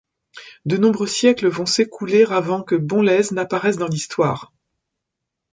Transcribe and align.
De 0.65 0.77
nombreux 0.77 1.05
siècles 1.05 1.47
vont 1.47 1.67
s’écouler 1.67 2.23
avant 2.25 2.63
que 2.63 2.73
Bonlez 2.73 3.31
n’apparaisse 3.33 3.77
dans 3.77 3.85
l’histoire. 3.87 4.51